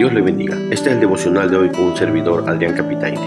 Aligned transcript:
Dios 0.00 0.14
le 0.14 0.22
bendiga. 0.22 0.56
Este 0.70 0.88
es 0.88 0.94
el 0.94 1.00
devocional 1.00 1.50
de 1.50 1.58
hoy 1.58 1.68
con 1.68 1.82
un 1.82 1.94
servidor, 1.94 2.48
Adrián 2.48 2.74
Capitaine. 2.74 3.20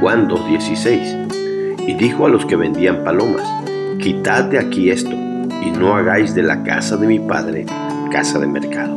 Juan 0.00 0.26
2.16. 0.26 1.86
Y 1.86 1.92
dijo 1.92 2.24
a 2.24 2.30
los 2.30 2.46
que 2.46 2.56
vendían 2.56 3.04
palomas, 3.04 3.46
quitad 4.00 4.44
de 4.44 4.58
aquí 4.58 4.88
esto, 4.88 5.10
y 5.10 5.70
no 5.70 5.94
hagáis 5.94 6.34
de 6.34 6.42
la 6.42 6.62
casa 6.62 6.96
de 6.96 7.06
mi 7.06 7.18
padre 7.18 7.66
casa 8.10 8.38
de 8.38 8.46
mercado. 8.46 8.96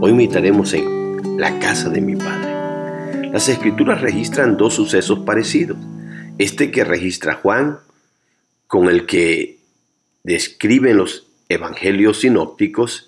Hoy 0.00 0.14
meditaremos 0.14 0.72
en 0.72 1.38
la 1.38 1.58
casa 1.58 1.90
de 1.90 2.00
mi 2.00 2.16
padre. 2.16 3.30
Las 3.30 3.50
escrituras 3.50 4.00
registran 4.00 4.56
dos 4.56 4.72
sucesos 4.72 5.18
parecidos. 5.18 5.76
Este 6.38 6.70
que 6.70 6.82
registra 6.82 7.34
Juan, 7.34 7.80
con 8.66 8.88
el 8.88 9.04
que 9.04 9.58
describen 10.24 10.96
los 10.96 11.26
evangelios 11.50 12.20
sinópticos, 12.20 13.07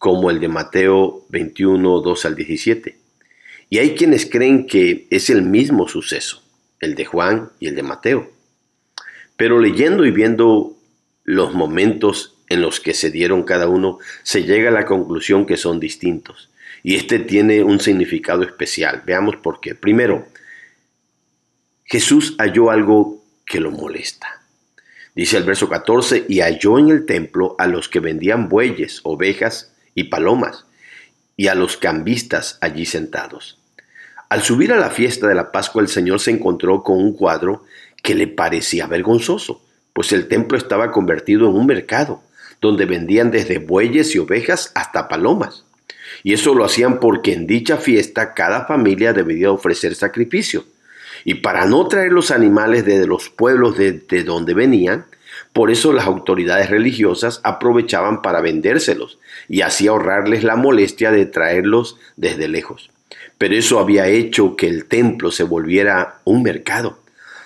como 0.00 0.30
el 0.30 0.40
de 0.40 0.48
Mateo 0.48 1.26
21, 1.28 2.00
2 2.00 2.24
al 2.24 2.34
17. 2.34 2.96
Y 3.68 3.78
hay 3.78 3.94
quienes 3.94 4.24
creen 4.24 4.66
que 4.66 5.06
es 5.10 5.28
el 5.28 5.42
mismo 5.42 5.88
suceso, 5.88 6.42
el 6.80 6.94
de 6.94 7.04
Juan 7.04 7.50
y 7.60 7.68
el 7.68 7.74
de 7.74 7.82
Mateo. 7.82 8.30
Pero 9.36 9.60
leyendo 9.60 10.06
y 10.06 10.10
viendo 10.10 10.74
los 11.24 11.52
momentos 11.52 12.38
en 12.48 12.62
los 12.62 12.80
que 12.80 12.94
se 12.94 13.10
dieron 13.10 13.42
cada 13.42 13.68
uno, 13.68 13.98
se 14.22 14.44
llega 14.44 14.70
a 14.70 14.72
la 14.72 14.86
conclusión 14.86 15.44
que 15.44 15.58
son 15.58 15.78
distintos. 15.78 16.48
Y 16.82 16.94
este 16.96 17.18
tiene 17.18 17.62
un 17.62 17.78
significado 17.78 18.42
especial. 18.42 19.02
Veamos 19.04 19.36
por 19.36 19.60
qué. 19.60 19.74
Primero, 19.74 20.26
Jesús 21.84 22.36
halló 22.38 22.70
algo 22.70 23.22
que 23.44 23.60
lo 23.60 23.70
molesta. 23.70 24.40
Dice 25.14 25.36
el 25.36 25.44
verso 25.44 25.68
14, 25.68 26.24
y 26.26 26.40
halló 26.40 26.78
en 26.78 26.88
el 26.88 27.04
templo 27.04 27.54
a 27.58 27.66
los 27.66 27.90
que 27.90 28.00
vendían 28.00 28.48
bueyes, 28.48 29.00
ovejas 29.02 29.69
y 29.94 30.04
palomas, 30.04 30.66
y 31.36 31.48
a 31.48 31.54
los 31.54 31.76
cambistas 31.76 32.58
allí 32.60 32.86
sentados. 32.86 33.58
Al 34.28 34.42
subir 34.42 34.72
a 34.72 34.78
la 34.78 34.90
fiesta 34.90 35.26
de 35.26 35.34
la 35.34 35.50
Pascua 35.50 35.82
el 35.82 35.88
Señor 35.88 36.20
se 36.20 36.30
encontró 36.30 36.82
con 36.82 36.98
un 36.98 37.14
cuadro 37.14 37.64
que 38.02 38.14
le 38.14 38.28
parecía 38.28 38.86
vergonzoso, 38.86 39.62
pues 39.92 40.12
el 40.12 40.28
templo 40.28 40.56
estaba 40.56 40.92
convertido 40.92 41.48
en 41.48 41.56
un 41.56 41.66
mercado, 41.66 42.22
donde 42.60 42.84
vendían 42.84 43.30
desde 43.30 43.58
bueyes 43.58 44.14
y 44.14 44.18
ovejas 44.18 44.70
hasta 44.74 45.08
palomas. 45.08 45.64
Y 46.22 46.34
eso 46.34 46.54
lo 46.54 46.64
hacían 46.64 47.00
porque 47.00 47.32
en 47.32 47.46
dicha 47.46 47.76
fiesta 47.76 48.34
cada 48.34 48.66
familia 48.66 49.12
debía 49.12 49.50
ofrecer 49.50 49.94
sacrificio. 49.94 50.64
Y 51.24 51.34
para 51.34 51.66
no 51.66 51.86
traer 51.88 52.12
los 52.12 52.30
animales 52.30 52.84
de 52.84 53.06
los 53.06 53.30
pueblos 53.30 53.76
de, 53.76 53.92
de 53.92 54.24
donde 54.24 54.54
venían, 54.54 55.06
por 55.52 55.70
eso 55.70 55.92
las 55.92 56.06
autoridades 56.06 56.70
religiosas 56.70 57.40
aprovechaban 57.44 58.22
para 58.22 58.40
vendérselos 58.40 59.18
y 59.50 59.62
así 59.62 59.88
ahorrarles 59.88 60.44
la 60.44 60.54
molestia 60.54 61.10
de 61.10 61.26
traerlos 61.26 61.96
desde 62.16 62.46
lejos. 62.46 62.90
Pero 63.36 63.56
eso 63.56 63.80
había 63.80 64.06
hecho 64.06 64.54
que 64.54 64.68
el 64.68 64.84
templo 64.84 65.32
se 65.32 65.42
volviera 65.42 66.20
un 66.24 66.44
mercado, 66.44 67.00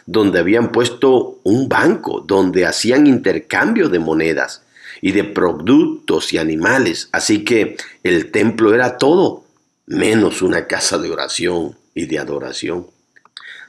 donde 0.04 0.38
habían 0.38 0.70
puesto 0.70 1.40
un 1.44 1.66
banco, 1.66 2.20
donde 2.20 2.66
hacían 2.66 3.06
intercambio 3.06 3.88
de 3.88 4.00
monedas 4.00 4.62
y 5.00 5.12
de 5.12 5.24
productos 5.24 6.34
y 6.34 6.38
animales. 6.38 7.08
Así 7.10 7.42
que 7.42 7.78
el 8.02 8.30
templo 8.30 8.74
era 8.74 8.98
todo, 8.98 9.46
menos 9.86 10.42
una 10.42 10.66
casa 10.66 10.98
de 10.98 11.10
oración 11.10 11.74
y 11.94 12.04
de 12.04 12.18
adoración. 12.18 12.86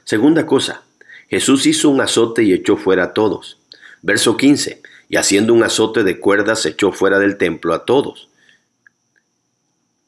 Segunda 0.04 0.44
cosa, 0.44 0.82
Jesús 1.30 1.64
hizo 1.66 1.88
un 1.88 2.02
azote 2.02 2.42
y 2.42 2.52
echó 2.52 2.76
fuera 2.76 3.04
a 3.04 3.12
todos. 3.14 3.58
Verso 4.02 4.36
15. 4.36 4.82
Y 5.08 5.16
haciendo 5.16 5.54
un 5.54 5.62
azote 5.62 6.02
de 6.04 6.18
cuerdas 6.18 6.66
echó 6.66 6.92
fuera 6.92 7.18
del 7.18 7.36
templo 7.36 7.74
a 7.74 7.84
todos. 7.84 8.28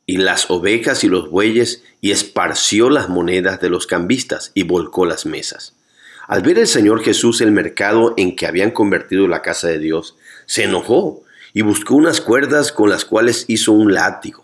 Y 0.07 0.17
las 0.17 0.51
ovejas 0.51 1.05
y 1.05 1.09
los 1.09 1.31
bueyes, 1.31 1.83
y 2.01 2.13
esparció 2.13 2.91
las 2.91 3.09
monedas 3.09 3.61
de 3.61 3.71
los 3.71 3.87
cambistas, 3.87 4.53
y 4.55 4.63
volcó 4.63 5.05
las 5.05 5.27
mesas. 5.27 5.75
Al 6.27 6.43
ver 6.43 6.59
el 6.59 6.67
Señor 6.67 7.03
Jesús 7.03 7.41
el 7.41 7.53
mercado 7.53 8.15
en 8.17 8.37
que 8.37 8.47
habían 8.47 8.71
convertido 8.71 9.29
la 9.29 9.41
casa 9.41 9.69
de 9.69 9.79
Dios, 9.79 10.17
se 10.47 10.65
enojó 10.65 11.23
y 11.55 11.63
buscó 11.63 11.95
unas 11.95 12.21
cuerdas 12.21 12.71
con 12.71 12.91
las 12.91 13.05
cuales 13.05 13.47
hizo 13.49 13.73
un 13.73 13.95
látigo. 13.95 14.43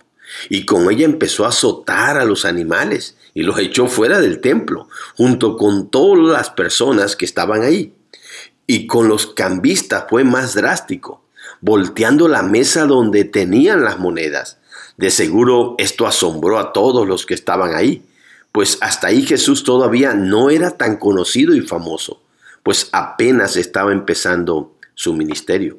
Y 0.49 0.65
con 0.65 0.91
ella 0.91 1.05
empezó 1.05 1.45
a 1.45 1.51
azotar 1.51 2.17
a 2.17 2.25
los 2.25 2.45
animales 2.45 3.17
y 3.35 3.43
los 3.43 3.59
echó 3.59 3.87
fuera 3.87 4.21
del 4.21 4.41
templo, 4.41 4.89
junto 5.17 5.57
con 5.57 5.91
todas 5.91 6.27
las 6.27 6.51
personas 6.51 7.17
que 7.17 7.25
estaban 7.25 7.63
ahí. 7.63 7.93
Y 8.67 8.87
con 8.87 9.09
los 9.09 9.27
cambistas 9.27 10.07
fue 10.09 10.25
más 10.25 10.55
drástico, 10.55 11.23
volteando 11.61 12.29
la 12.29 12.43
mesa 12.43 12.87
donde 12.87 13.25
tenían 13.25 13.85
las 13.85 13.99
monedas. 13.99 14.59
De 14.97 15.11
seguro 15.11 15.75
esto 15.79 16.07
asombró 16.07 16.59
a 16.59 16.73
todos 16.73 17.07
los 17.07 17.27
que 17.27 17.35
estaban 17.35 17.75
ahí, 17.75 18.03
pues 18.53 18.79
hasta 18.81 19.09
ahí 19.09 19.23
Jesús 19.23 19.65
todavía 19.65 20.15
no 20.15 20.51
era 20.51 20.71
tan 20.71 20.97
conocido 20.97 21.55
y 21.55 21.61
famoso, 21.61 22.23
pues 22.63 22.89
apenas 22.93 23.57
estaba 23.57 23.93
empezando 23.93 24.73
su 24.95 25.15
ministerio. 25.15 25.79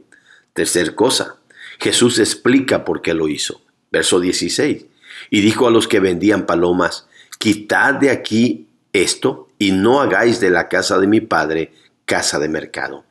Tercer 0.54 0.94
cosa, 0.94 1.38
Jesús 1.80 2.20
explica 2.20 2.84
por 2.84 3.02
qué 3.02 3.14
lo 3.14 3.28
hizo. 3.28 3.62
Verso 3.92 4.20
16. 4.20 4.86
Y 5.30 5.42
dijo 5.42 5.68
a 5.68 5.72
los 5.72 5.88
que 5.88 6.00
vendían 6.00 6.46
palomas, 6.46 7.08
quitad 7.40 7.96
de 7.96 8.10
aquí 8.10 8.68
esto 8.92 9.50
y 9.58 9.72
no 9.72 10.02
hagáis 10.02 10.40
de 10.40 10.50
la 10.50 10.68
casa 10.68 11.00
de 11.00 11.08
mi 11.08 11.22
padre 11.22 11.74
casa 12.06 12.40
de 12.40 12.50
mercado. 12.50 13.06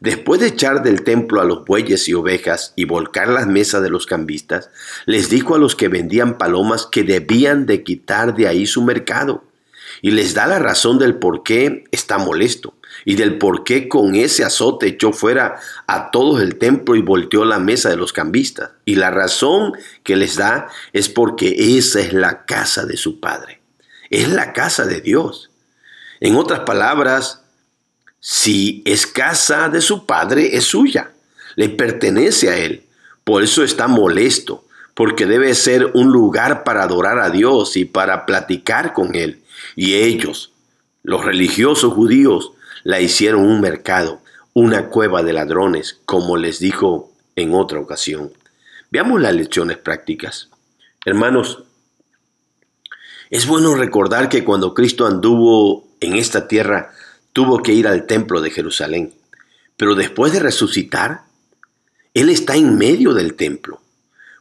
Después 0.00 0.40
de 0.40 0.48
echar 0.48 0.82
del 0.82 1.04
templo 1.04 1.40
a 1.40 1.44
los 1.44 1.64
bueyes 1.64 2.08
y 2.08 2.14
ovejas 2.14 2.72
y 2.76 2.84
volcar 2.84 3.28
las 3.28 3.46
mesas 3.46 3.82
de 3.82 3.88
los 3.88 4.04
cambistas, 4.04 4.70
les 5.06 5.30
dijo 5.30 5.54
a 5.54 5.58
los 5.58 5.74
que 5.74 5.88
vendían 5.88 6.36
palomas 6.36 6.86
que 6.86 7.02
debían 7.02 7.64
de 7.64 7.82
quitar 7.82 8.34
de 8.34 8.46
ahí 8.46 8.66
su 8.66 8.82
mercado. 8.82 9.44
Y 10.02 10.10
les 10.10 10.34
da 10.34 10.46
la 10.46 10.58
razón 10.58 10.98
del 10.98 11.14
por 11.14 11.42
qué 11.42 11.84
está 11.92 12.18
molesto 12.18 12.74
y 13.04 13.14
del 13.14 13.38
por 13.38 13.64
qué 13.64 13.88
con 13.88 14.14
ese 14.14 14.44
azote 14.44 14.86
echó 14.86 15.12
fuera 15.12 15.58
a 15.86 16.10
todos 16.10 16.42
el 16.42 16.56
templo 16.56 16.96
y 16.96 17.02
volteó 17.02 17.44
la 17.44 17.58
mesa 17.58 17.88
de 17.88 17.96
los 17.96 18.12
cambistas. 18.12 18.72
Y 18.84 18.96
la 18.96 19.10
razón 19.10 19.72
que 20.02 20.16
les 20.16 20.36
da 20.36 20.68
es 20.92 21.08
porque 21.08 21.78
esa 21.78 22.00
es 22.00 22.12
la 22.12 22.44
casa 22.44 22.84
de 22.84 22.98
su 22.98 23.20
Padre. 23.20 23.62
Es 24.10 24.28
la 24.28 24.52
casa 24.52 24.84
de 24.84 25.00
Dios. 25.00 25.50
En 26.20 26.36
otras 26.36 26.60
palabras, 26.60 27.45
si 28.28 28.82
es 28.84 29.06
casa 29.06 29.68
de 29.68 29.80
su 29.80 30.04
padre, 30.04 30.56
es 30.56 30.64
suya, 30.64 31.12
le 31.54 31.68
pertenece 31.68 32.48
a 32.48 32.56
él. 32.56 32.82
Por 33.22 33.44
eso 33.44 33.62
está 33.62 33.86
molesto, 33.86 34.64
porque 34.94 35.26
debe 35.26 35.54
ser 35.54 35.92
un 35.94 36.08
lugar 36.08 36.64
para 36.64 36.82
adorar 36.82 37.20
a 37.20 37.30
Dios 37.30 37.76
y 37.76 37.84
para 37.84 38.26
platicar 38.26 38.94
con 38.94 39.14
él. 39.14 39.44
Y 39.76 39.94
ellos, 39.94 40.50
los 41.04 41.24
religiosos 41.24 41.94
judíos, 41.94 42.50
la 42.82 43.00
hicieron 43.00 43.42
un 43.42 43.60
mercado, 43.60 44.20
una 44.54 44.88
cueva 44.88 45.22
de 45.22 45.32
ladrones, 45.32 46.00
como 46.04 46.36
les 46.36 46.58
dijo 46.58 47.12
en 47.36 47.54
otra 47.54 47.78
ocasión. 47.78 48.32
Veamos 48.90 49.20
las 49.20 49.36
lecciones 49.36 49.76
prácticas. 49.76 50.50
Hermanos, 51.04 51.62
es 53.30 53.46
bueno 53.46 53.76
recordar 53.76 54.28
que 54.28 54.42
cuando 54.42 54.74
Cristo 54.74 55.06
anduvo 55.06 55.86
en 56.00 56.16
esta 56.16 56.48
tierra, 56.48 56.90
tuvo 57.36 57.62
que 57.62 57.74
ir 57.74 57.86
al 57.86 58.06
templo 58.06 58.40
de 58.40 58.50
Jerusalén. 58.50 59.12
Pero 59.76 59.94
después 59.94 60.32
de 60.32 60.40
resucitar, 60.40 61.24
Él 62.14 62.30
está 62.30 62.56
en 62.56 62.78
medio 62.78 63.12
del 63.12 63.34
templo, 63.34 63.82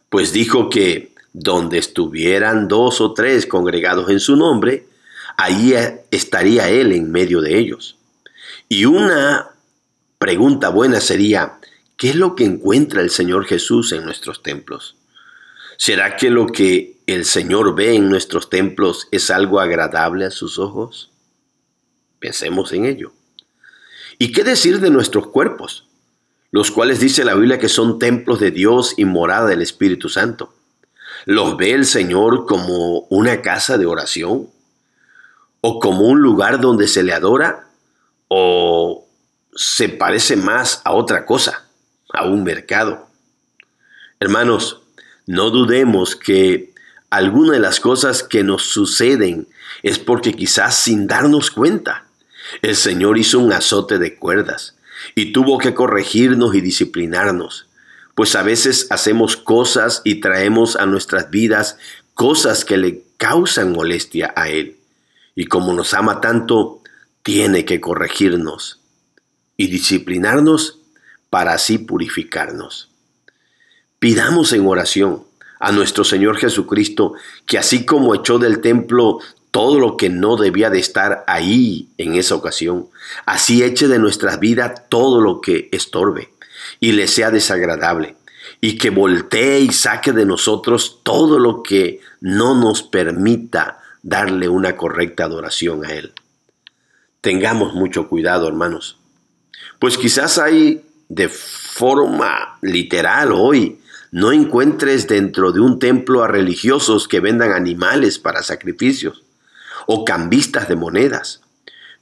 pues 0.08 0.32
dijo 0.32 0.70
que 0.70 1.12
donde 1.34 1.78
estuvieran 1.78 2.70
dos 2.70 3.02
o 3.02 3.14
tres 3.14 3.48
congregados 3.48 4.10
en 4.10 4.22
su 4.22 4.38
nombre, 4.38 4.88
ahí 5.36 5.76
estaría 6.10 6.70
Él 6.70 6.94
en 6.94 7.12
medio 7.12 7.42
de 7.42 7.58
ellos. 7.58 7.98
Y 8.70 8.86
una 8.86 9.50
pregunta 10.18 10.70
buena 10.70 11.02
sería, 11.02 11.60
¿qué 11.98 12.12
es 12.12 12.16
lo 12.16 12.34
que 12.34 12.46
encuentra 12.46 13.02
el 13.02 13.10
Señor 13.10 13.44
Jesús 13.44 13.92
en 13.92 14.06
nuestros 14.06 14.42
templos? 14.42 14.96
¿Será 15.76 16.16
que 16.16 16.30
lo 16.30 16.48
que 16.48 16.96
el 17.08 17.26
Señor 17.26 17.76
ve 17.76 17.96
en 17.96 18.10
nuestros 18.10 18.50
templos 18.50 19.10
es 19.12 19.32
algo 19.32 19.60
agradable 19.60 20.24
a 20.24 20.32
sus 20.32 20.60
ojos? 20.60 21.12
Pensemos 22.26 22.74
en 22.74 22.86
ello. 22.86 23.12
¿Y 24.18 24.32
qué 24.32 24.44
decir 24.44 24.80
de 24.80 24.90
nuestros 24.90 25.28
cuerpos? 25.28 25.88
Los 26.50 26.72
cuales 26.72 27.00
dice 27.00 27.24
la 27.24 27.36
Biblia 27.36 27.60
que 27.60 27.70
son 27.70 28.00
templos 28.00 28.40
de 28.40 28.50
Dios 28.50 28.96
y 28.98 29.06
morada 29.06 29.46
del 29.46 29.62
Espíritu 29.62 30.10
Santo. 30.10 30.52
¿Los 31.26 31.56
ve 31.56 31.74
el 31.74 31.86
Señor 31.86 32.48
como 32.48 33.02
una 33.12 33.44
casa 33.44 33.78
de 33.78 33.86
oración? 33.86 34.50
¿O 35.62 35.80
como 35.80 36.08
un 36.08 36.20
lugar 36.20 36.60
donde 36.60 36.88
se 36.88 37.04
le 37.04 37.14
adora? 37.14 37.68
¿O 38.28 39.06
se 39.54 39.90
parece 39.90 40.36
más 40.36 40.82
a 40.84 40.94
otra 40.94 41.28
cosa, 41.28 41.68
a 42.12 42.26
un 42.26 42.44
mercado? 42.44 43.06
Hermanos, 44.20 44.82
no 45.28 45.52
dudemos 45.52 46.16
que 46.16 46.74
alguna 47.12 47.54
de 47.54 47.60
las 47.60 47.80
cosas 47.80 48.24
que 48.24 48.44
nos 48.44 48.64
suceden 48.64 49.48
es 49.84 50.00
porque 50.00 50.34
quizás 50.34 50.76
sin 50.76 51.06
darnos 51.06 51.52
cuenta 51.52 52.05
el 52.62 52.76
Señor 52.76 53.18
hizo 53.18 53.40
un 53.40 53.54
azote 53.54 54.00
de 54.00 54.16
cuerdas 54.16 54.76
y 55.14 55.32
tuvo 55.32 55.58
que 55.58 55.74
corregirnos 55.74 56.56
y 56.56 56.62
disciplinarnos, 56.62 57.68
pues 58.16 58.36
a 58.36 58.44
veces 58.44 58.88
hacemos 58.90 59.38
cosas 59.38 60.02
y 60.04 60.22
traemos 60.22 60.76
a 60.76 60.86
nuestras 60.86 61.30
vidas 61.30 61.78
cosas 62.14 62.66
que 62.66 62.78
le 62.78 63.04
causan 63.18 63.74
molestia 63.74 64.34
a 64.36 64.50
Él. 64.50 64.78
Y 65.36 65.46
como 65.46 65.74
nos 65.74 65.94
ama 65.94 66.22
tanto, 66.22 66.82
tiene 67.24 67.66
que 67.66 67.82
corregirnos 67.82 68.80
y 69.58 69.68
disciplinarnos 69.68 70.80
para 71.30 71.54
así 71.54 71.78
purificarnos. 71.78 72.90
Pidamos 74.00 74.54
en 74.54 74.66
oración 74.68 75.24
a 75.60 75.72
nuestro 75.72 76.04
Señor 76.04 76.38
Jesucristo 76.38 77.14
que 77.46 77.58
así 77.58 77.86
como 77.86 78.16
echó 78.16 78.38
del 78.38 78.62
templo 78.62 79.20
todo 79.56 79.80
lo 79.80 79.96
que 79.96 80.10
no 80.10 80.36
debía 80.36 80.70
de 80.70 80.80
estar 80.80 81.24
ahí 81.28 81.88
en 81.98 82.16
esa 82.16 82.36
ocasión, 82.36 82.90
así 83.26 83.64
eche 83.64 83.88
de 83.88 84.00
nuestras 84.00 84.42
vidas 84.42 84.90
todo 84.90 85.22
lo 85.22 85.40
que 85.40 85.70
estorbe 85.72 86.34
y 86.82 86.92
le 86.92 87.08
sea 87.08 87.32
desagradable, 87.32 88.18
y 88.60 88.78
que 88.78 88.90
voltee 88.90 89.62
y 89.62 89.72
saque 89.72 90.12
de 90.12 90.26
nosotros 90.26 91.00
todo 91.04 91.40
lo 91.40 91.64
que 91.64 92.02
no 92.20 92.54
nos 92.54 92.84
permita 92.84 93.80
darle 94.04 94.50
una 94.50 94.76
correcta 94.76 95.24
adoración 95.24 95.86
a 95.86 95.94
Él. 95.94 96.12
Tengamos 97.22 97.74
mucho 97.74 98.10
cuidado, 98.10 98.50
hermanos, 98.50 98.98
pues 99.80 99.98
quizás 99.98 100.38
hay 100.38 100.84
de 101.08 101.30
forma 101.30 102.60
literal 102.62 103.32
hoy 103.32 103.80
no 104.12 104.34
encuentres 104.34 105.08
dentro 105.08 105.54
de 105.54 105.62
un 105.62 105.80
templo 105.80 106.24
a 106.24 106.28
religiosos 106.28 107.08
que 107.08 107.22
vendan 107.22 107.54
animales 107.54 108.20
para 108.20 108.44
sacrificios 108.44 109.25
o 109.88 110.06
cambistas 110.06 110.68
de 110.68 110.76
monedas, 110.76 111.42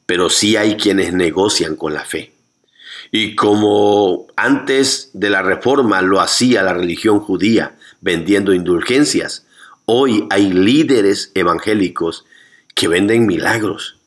pero 0.06 0.30
sí 0.30 0.56
hay 0.58 0.78
quienes 0.78 1.14
negocian 1.14 1.76
con 1.76 1.94
la 1.94 2.06
fe. 2.06 2.34
Y 3.12 3.36
como 3.36 4.28
antes 4.36 5.12
de 5.14 5.30
la 5.30 5.42
reforma 5.42 6.02
lo 6.02 6.20
hacía 6.20 6.64
la 6.64 6.74
religión 6.74 7.20
judía, 7.20 7.76
vendiendo 8.02 8.54
indulgencias, 8.54 9.46
hoy 9.86 10.26
hay 10.30 10.52
líderes 10.52 11.32
evangélicos 11.36 12.26
que 12.76 12.88
venden 12.88 13.26
milagros. 13.26 13.98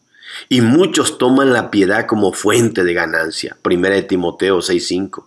Y 0.49 0.61
muchos 0.61 1.19
toman 1.19 1.52
la 1.52 1.70
piedad 1.70 2.06
como 2.06 2.32
fuente 2.32 2.84
de 2.84 2.94
ganancia. 2.94 3.56
1 3.62 4.06
Timoteo 4.06 4.61
6:5. 4.61 5.25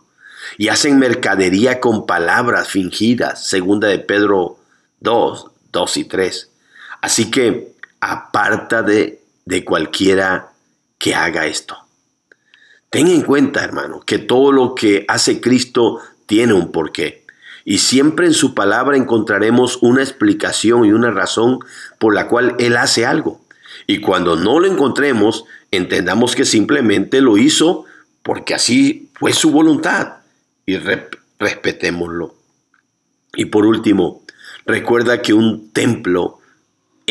Y 0.58 0.68
hacen 0.68 1.00
mercadería 1.00 1.80
con 1.80 2.06
palabras 2.06 2.68
fingidas. 2.68 3.48
Segunda 3.48 3.88
de 3.88 4.00
Pedro 4.00 4.60
2, 5.00 5.48
2 5.72 5.98
y 5.98 6.04
3. 6.06 6.50
Así 7.02 7.32
que 7.32 7.74
aparta 8.00 8.84
de, 8.84 9.22
de 9.46 9.66
cualquiera 9.66 10.52
que 10.98 11.16
haga 11.16 11.46
esto. 11.46 11.78
Ten 12.90 13.08
en 13.08 13.22
cuenta, 13.22 13.64
hermano, 13.64 14.02
que 14.02 14.18
todo 14.18 14.52
lo 14.52 14.74
que 14.74 15.06
hace 15.08 15.42
Cristo 15.42 16.00
tiene 16.26 16.54
un 16.54 16.72
porqué. 16.72 17.26
Y 17.66 17.80
siempre 17.80 18.26
en 18.26 18.34
su 18.34 18.56
palabra 18.56 18.98
encontraremos 18.98 19.78
una 19.82 20.02
explicación 20.02 20.86
y 20.86 20.92
una 20.92 21.12
razón 21.12 21.60
por 22.00 22.16
la 22.16 22.28
cual 22.28 22.56
Él 22.58 22.78
hace 22.78 23.06
algo. 23.06 23.42
Y 23.86 24.00
cuando 24.00 24.36
no 24.36 24.60
lo 24.60 24.68
encontremos, 24.68 25.46
entendamos 25.72 26.36
que 26.36 26.46
simplemente 26.46 27.22
lo 27.22 27.38
hizo 27.38 27.86
porque 28.24 28.54
así 28.54 29.12
fue 29.14 29.34
su 29.34 29.52
voluntad 29.52 30.18
y 30.66 30.78
respetémoslo. 31.40 32.36
Y 33.36 33.46
por 33.46 33.66
último, 33.66 34.24
recuerda 34.66 35.22
que 35.22 35.34
un 35.34 35.72
templo 35.72 36.39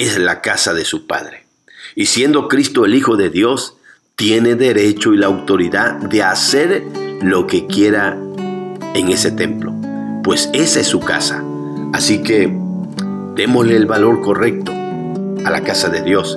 es 0.03 0.19
la 0.19 0.41
casa 0.41 0.75
de 0.75 0.85
su 0.85 1.07
Padre. 1.07 1.45
Y 1.95 2.07
siendo 2.07 2.49
Cristo 2.49 2.85
el 2.85 2.95
Hijo 2.95 3.17
de 3.17 3.31
Dios, 3.31 3.75
tiene 4.15 4.55
derecho 4.55 5.13
y 5.13 5.17
la 5.17 5.27
autoridad 5.27 5.95
de 5.95 6.23
hacer 6.23 6.85
lo 7.21 7.47
que 7.47 7.67
quiera 7.67 8.17
en 8.95 9.09
ese 9.09 9.31
templo, 9.33 9.75
pues 10.23 10.51
esa 10.53 10.81
es 10.81 10.87
su 10.87 11.01
casa. 11.01 11.45
Así 11.93 12.23
que 12.23 12.53
démosle 13.35 13.77
el 13.77 13.87
valor 13.87 14.21
correcto 14.21 14.73
a 14.73 15.51
la 15.51 15.63
casa 15.63 15.89
de 15.89 16.03
Dios 16.03 16.37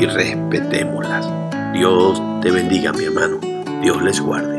y 0.00 0.06
respetémoslas. 0.06 1.28
Dios 1.72 2.20
te 2.42 2.50
bendiga, 2.50 2.92
mi 2.92 3.04
hermano. 3.04 3.38
Dios 3.82 4.02
les 4.02 4.20
guarde. 4.20 4.57